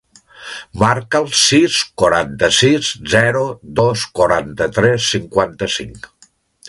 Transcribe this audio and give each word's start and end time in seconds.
Marca 0.83 1.19
el 1.23 1.27
sis, 1.41 1.75
quaranta-sis, 2.03 2.89
zero, 3.17 3.43
dos, 3.81 4.07
quaranta-tres, 4.21 5.11
cinquanta-cinc. 5.17 6.11